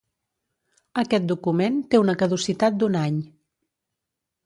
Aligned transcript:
Aquest 1.01 1.27
document 1.33 1.79
té 1.93 2.01
una 2.07 2.17
caducitat 2.25 2.83
d'un 2.83 3.01
any. 3.07 3.25